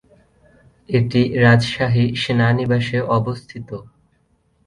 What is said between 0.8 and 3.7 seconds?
এটি রাজশাহী সেনানিবাসে অবস্থিত।